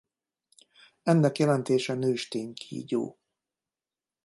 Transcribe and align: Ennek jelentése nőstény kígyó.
Ennek 1.03 1.37
jelentése 1.37 1.93
nőstény 1.93 2.53
kígyó. 2.53 3.19